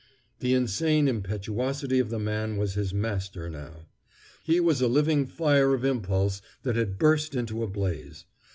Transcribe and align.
The 0.39 0.55
insane 0.55 1.07
impetuosity 1.07 1.99
of 1.99 2.09
the 2.09 2.17
man 2.17 2.57
was 2.57 2.73
his 2.73 2.91
master 2.91 3.51
now. 3.51 3.85
He 4.43 4.59
was 4.59 4.81
a 4.81 4.87
living 4.87 5.27
fire 5.27 5.75
of 5.75 5.85
impulse 5.85 6.41
that 6.63 6.75
had 6.75 6.97
burst 6.97 7.35
into 7.35 7.61
a 7.61 7.67
blaze. 7.67 8.25